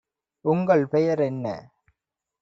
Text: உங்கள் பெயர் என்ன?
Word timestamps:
உங்கள் 0.45 0.83
பெயர் 0.87 1.19
என்ன? 1.19 1.45